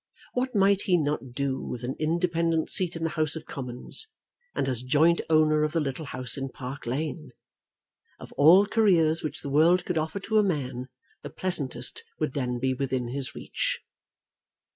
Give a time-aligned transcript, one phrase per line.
[0.33, 4.07] What might he not do with an independent seat in the House of Commons,
[4.55, 7.29] and as joint owner of the little house in Park Lane?
[8.19, 10.87] Of all careers which the world could offer to a man
[11.21, 13.79] the pleasantest would then be within his reach.